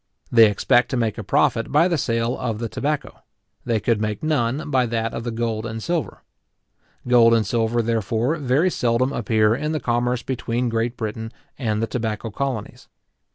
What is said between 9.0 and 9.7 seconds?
appear